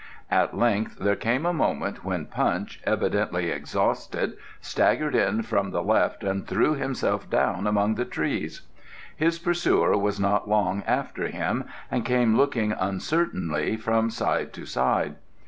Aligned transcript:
At 0.31 0.57
length 0.57 0.97
there 0.97 1.15
came 1.15 1.45
a 1.45 1.53
moment 1.53 2.03
when 2.03 2.25
Punch, 2.25 2.81
evidently 2.85 3.51
exhausted, 3.51 4.33
staggered 4.59 5.13
in 5.13 5.43
from 5.43 5.69
the 5.69 5.83
left 5.83 6.23
and 6.23 6.47
threw 6.47 6.73
himself 6.73 7.29
down 7.29 7.67
among 7.67 7.93
the 7.93 8.03
trees. 8.05 8.61
His 9.15 9.37
pursuer 9.37 9.95
was 9.95 10.19
not 10.19 10.49
long 10.49 10.81
after 10.87 11.27
him, 11.27 11.65
and 11.91 12.03
came 12.03 12.35
looking 12.35 12.71
uncertainly 12.71 13.77
from 13.77 14.09
side 14.09 14.53
to 14.53 14.65
side. 14.65 15.17